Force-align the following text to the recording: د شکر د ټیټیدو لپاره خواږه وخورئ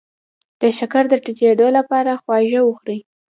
د 0.61 0.61
شکر 0.77 1.03
د 1.09 1.13
ټیټیدو 1.23 1.67
لپاره 1.77 2.11
خواږه 2.21 2.61
وخورئ 2.63 2.99